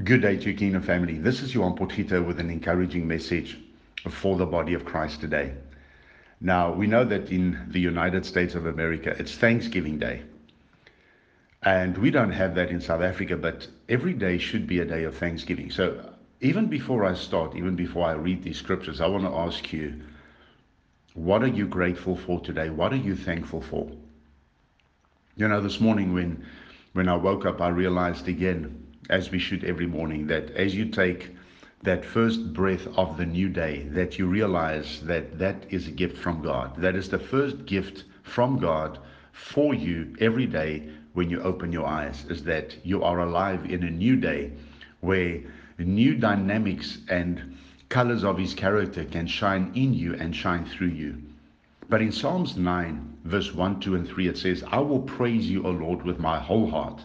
[0.00, 1.18] Good day to you, Kingdom family.
[1.18, 3.58] This is Johan Potgieter with an encouraging message
[4.08, 5.52] for the body of Christ today.
[6.40, 10.22] Now, we know that in the United States of America, it's Thanksgiving Day.
[11.62, 15.04] And we don't have that in South Africa, but every day should be a day
[15.04, 15.70] of thanksgiving.
[15.70, 19.74] So, even before I start, even before I read these scriptures, I want to ask
[19.74, 20.00] you
[21.12, 22.70] what are you grateful for today?
[22.70, 23.90] What are you thankful for?
[25.36, 26.46] You know, this morning when
[26.94, 30.86] when I woke up, I realized again as we should every morning, that as you
[30.86, 31.30] take
[31.82, 36.16] that first breath of the new day, that you realize that that is a gift
[36.16, 36.76] from God.
[36.76, 38.98] That is the first gift from God
[39.32, 43.82] for you every day when you open your eyes, is that you are alive in
[43.82, 44.52] a new day
[45.00, 45.40] where
[45.78, 47.56] new dynamics and
[47.88, 51.20] colors of His character can shine in you and shine through you.
[51.88, 55.66] But in Psalms 9, verse 1, 2, and 3, it says, I will praise you,
[55.66, 57.04] O Lord, with my whole heart.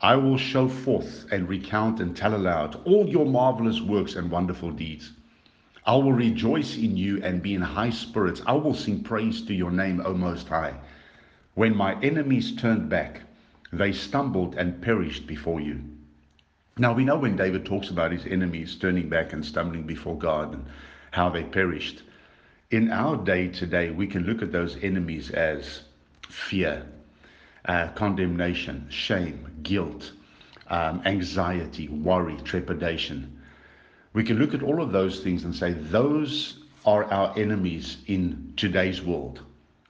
[0.00, 4.70] I will show forth and recount and tell aloud all your marvelous works and wonderful
[4.70, 5.12] deeds.
[5.84, 8.42] I will rejoice in you and be in high spirits.
[8.46, 10.74] I will sing praise to your name, O Most High.
[11.54, 13.22] When my enemies turned back,
[13.72, 15.82] they stumbled and perished before you.
[16.76, 20.54] Now we know when David talks about his enemies turning back and stumbling before God
[20.54, 20.66] and
[21.10, 22.02] how they perished.
[22.70, 25.82] In our day today, we can look at those enemies as
[26.28, 26.86] fear,
[27.68, 30.12] uh, condemnation, shame, guilt,
[30.68, 33.40] um, anxiety, worry, trepidation.
[34.14, 38.54] We can look at all of those things and say those are our enemies in
[38.56, 39.42] today's world.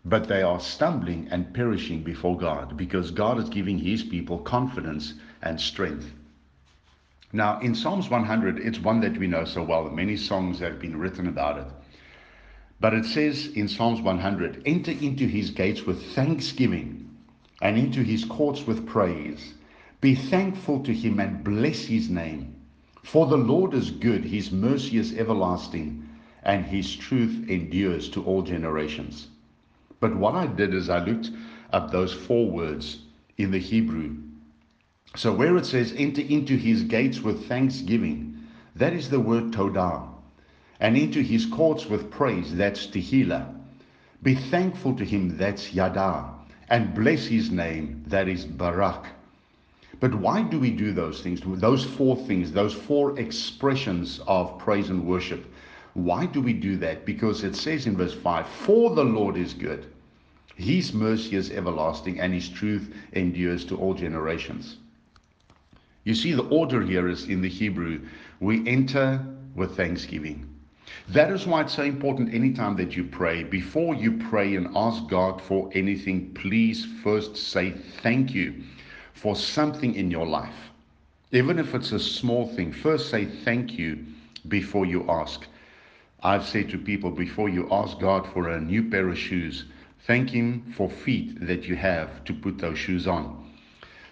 [0.04, 5.14] But they are stumbling and perishing before God because God is giving His people confidence
[5.42, 6.12] and strength.
[7.32, 9.90] Now, in Psalms 100, it's one that we know so well.
[9.90, 11.66] Many songs have been written about it.
[12.80, 17.07] But it says in Psalms 100 enter into his gates with thanksgiving
[17.60, 19.54] and into his courts with praise.
[20.00, 22.54] Be thankful to him and bless his name.
[23.02, 26.08] For the Lord is good, his mercy is everlasting,
[26.44, 29.28] and his truth endures to all generations.
[29.98, 31.30] But what I did is I looked
[31.72, 32.98] up those four words
[33.36, 34.16] in the Hebrew.
[35.16, 38.46] So where it says, enter into his gates with thanksgiving,
[38.76, 40.06] that is the word todah.
[40.78, 43.52] And into his courts with praise, that's tehillah.
[44.22, 46.37] Be thankful to him, that's yada
[46.70, 49.06] and bless his name, that is Barak.
[50.00, 51.40] But why do we do those things?
[51.44, 55.44] Those four things, those four expressions of praise and worship.
[55.94, 57.04] Why do we do that?
[57.04, 59.86] Because it says in verse 5 For the Lord is good,
[60.54, 64.76] his mercy is everlasting, and his truth endures to all generations.
[66.04, 68.00] You see, the order here is in the Hebrew
[68.40, 69.24] we enter
[69.54, 70.48] with thanksgiving.
[71.08, 75.08] That is why it's so important anytime that you pray, before you pray and ask
[75.08, 77.72] God for anything, please first say
[78.02, 78.62] thank you
[79.14, 80.70] for something in your life.
[81.32, 84.04] Even if it's a small thing, first say thank you
[84.48, 85.46] before you ask.
[86.22, 89.64] I've said to people before you ask God for a new pair of shoes,
[90.06, 93.52] thank Him for feet that you have to put those shoes on.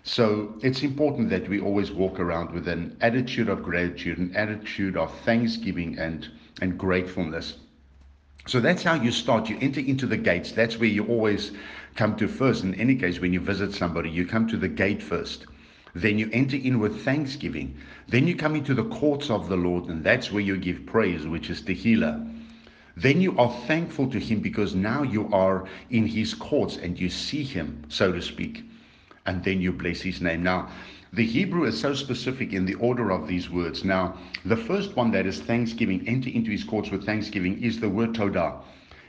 [0.03, 4.97] So it's important that we always walk around with an attitude of gratitude, an attitude
[4.97, 6.28] of thanksgiving and,
[6.61, 7.55] and gratefulness.
[8.47, 9.49] So that's how you start.
[9.49, 10.53] You enter into the gates.
[10.53, 11.53] That's where you always
[11.97, 12.62] come to first.
[12.62, 15.47] In any case, when you visit somebody, you come to the gate first.
[15.95, 17.77] Then you enter in with thanksgiving.
[18.09, 21.27] Then you come into the courts of the Lord, and that's where you give praise,
[21.27, 22.33] which is tehillah.
[22.97, 27.11] Then you are thankful to Him because now you are in His courts and you
[27.11, 28.62] see Him, so to speak
[29.27, 30.43] and then you bless his name.
[30.43, 30.71] Now,
[31.12, 33.84] the Hebrew is so specific in the order of these words.
[33.84, 37.89] Now, the first one that is thanksgiving, enter into his courts with thanksgiving, is the
[37.89, 38.61] word todah.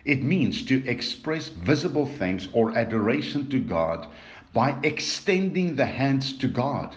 [0.06, 4.07] It means to express visible thanks or adoration to God
[4.53, 6.96] by extending the hands to God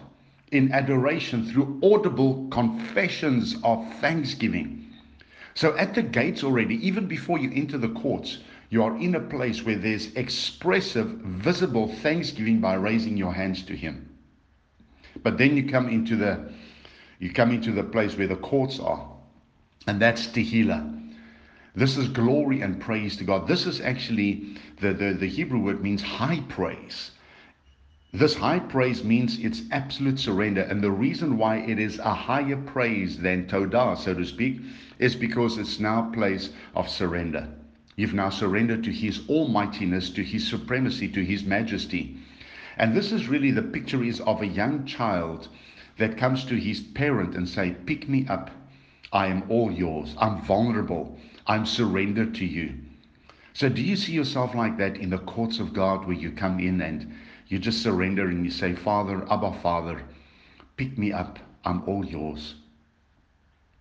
[0.52, 4.86] in adoration through audible confessions of thanksgiving.
[5.54, 9.20] So at the gates already, even before you enter the courts, you are in a
[9.20, 14.09] place where there's expressive, visible thanksgiving by raising your hands to Him.
[15.22, 16.52] But then you come into the
[17.18, 19.06] you come into the place where the courts are,
[19.86, 20.98] and that's Tehillah.
[21.74, 23.46] This is glory and praise to God.
[23.46, 27.12] This is actually the, the, the Hebrew word means high praise.
[28.12, 30.62] This high praise means it's absolute surrender.
[30.62, 34.60] And the reason why it is a higher praise than Todah, so to speak,
[34.98, 37.48] is because it's now a place of surrender.
[37.94, 42.16] You've now surrendered to His almightiness, to His supremacy, to His majesty.
[42.80, 45.48] And this is really the picture is of a young child
[45.98, 48.50] that comes to his parent and say, pick me up.
[49.12, 50.14] I am all yours.
[50.16, 51.18] I'm vulnerable.
[51.46, 52.72] I'm surrendered to you.
[53.52, 56.58] So do you see yourself like that in the courts of God where you come
[56.58, 57.12] in and
[57.48, 60.00] you just surrender and you say, Father, Abba Father,
[60.78, 61.38] pick me up.
[61.66, 62.54] I'm all yours.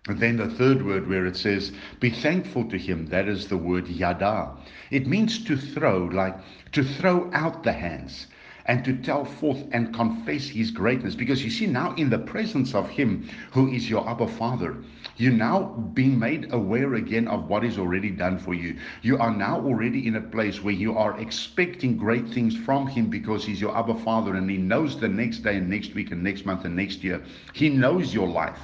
[0.08, 3.56] And then the third word where it says, be thankful to him, that is the
[3.56, 4.58] word yada.
[4.90, 6.36] It means to throw, like
[6.72, 8.26] to throw out the hands
[8.70, 11.16] and to tell forth and confess his greatness.
[11.16, 14.76] Because you see, now in the presence of him who is your Abba Father,
[15.16, 18.78] you're now being made aware again of what is already done for you.
[19.02, 23.10] You are now already in a place where you are expecting great things from him
[23.10, 26.22] because he's your Abba Father and he knows the next day and next week and
[26.22, 27.24] next month and next year.
[27.52, 28.60] He knows your life.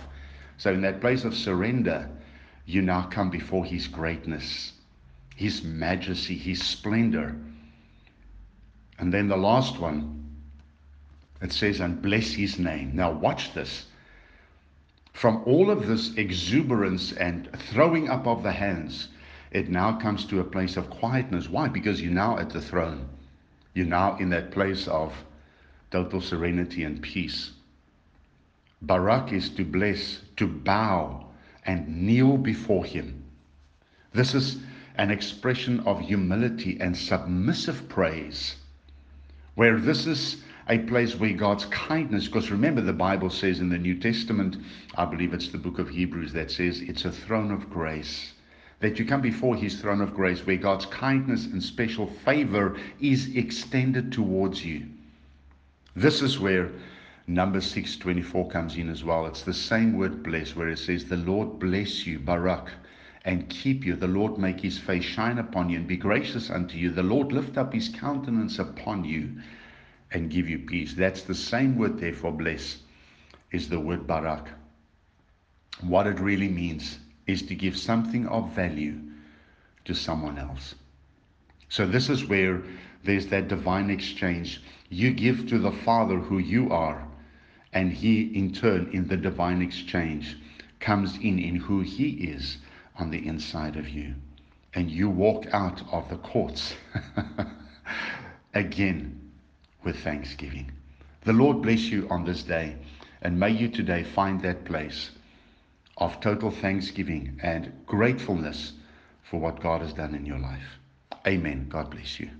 [0.56, 2.08] So, in that place of surrender,
[2.64, 4.72] you now come before His greatness,
[5.34, 7.34] His majesty, His splendor.
[8.98, 10.24] And then the last one,
[11.42, 12.94] it says, and bless His name.
[12.94, 13.86] Now, watch this.
[15.12, 19.08] From all of this exuberance and throwing up of the hands,
[19.50, 21.48] it now comes to a place of quietness.
[21.48, 21.68] Why?
[21.68, 23.08] Because you're now at the throne.
[23.74, 25.14] You're now in that place of
[25.90, 27.52] total serenity and peace.
[28.82, 31.26] Barak is to bless, to bow
[31.64, 33.24] and kneel before him.
[34.12, 34.58] This is
[34.96, 38.56] an expression of humility and submissive praise,
[39.56, 40.36] where this is
[40.68, 44.56] a place where God's kindness, because remember the Bible says in the New Testament,
[44.94, 48.32] I believe it's the book of Hebrews that says it's a throne of grace.
[48.80, 53.34] That you come before his throne of grace where God's kindness and special favor is
[53.34, 54.86] extended towards you.
[55.94, 56.70] This is where
[57.28, 59.26] Number 624 comes in as well.
[59.26, 62.70] It's the same word bless, where it says, The Lord bless you, Barak,
[63.26, 63.96] and keep you.
[63.96, 66.90] The Lord make his face shine upon you and be gracious unto you.
[66.90, 69.42] The Lord lift up his countenance upon you
[70.12, 70.94] and give you peace.
[70.94, 72.78] That's the same word there for bless,
[73.50, 74.48] is the word Barak.
[75.80, 79.00] What it really means is to give something of value
[79.86, 80.76] to someone else.
[81.68, 82.62] So this is where
[83.02, 84.62] there's that divine exchange.
[84.88, 87.08] You give to the Father who you are
[87.72, 90.36] and he, in turn, in the divine exchange,
[90.78, 92.58] comes in in who he is
[92.98, 94.14] on the inside of you.
[94.74, 96.74] And you walk out of the courts
[98.54, 99.32] again
[99.84, 100.72] with thanksgiving.
[101.24, 102.76] The Lord bless you on this day,
[103.22, 105.10] and may you today find that place
[105.96, 108.72] of total thanksgiving and gratefulness
[109.22, 110.78] for what God has done in your life.
[111.26, 111.66] Amen.
[111.68, 112.30] God bless you.